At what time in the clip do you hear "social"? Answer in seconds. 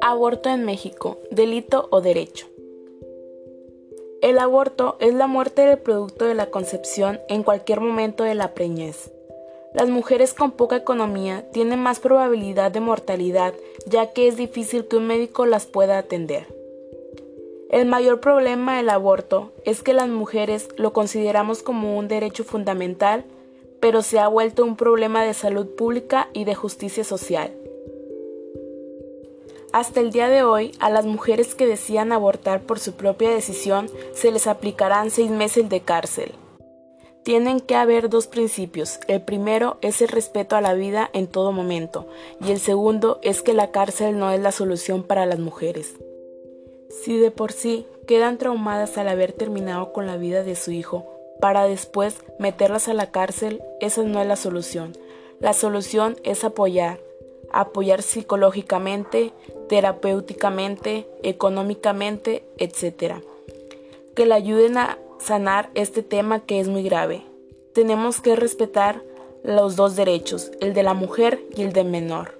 27.04-27.52